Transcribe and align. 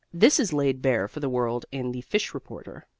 This 0.11 0.39
is 0.39 0.51
laid 0.51 0.81
bare 0.81 1.07
for 1.07 1.19
the 1.19 1.29
world 1.29 1.67
in 1.71 1.91
"The 1.91 2.01
Fish 2.01 2.33
Reporter." 2.33 2.87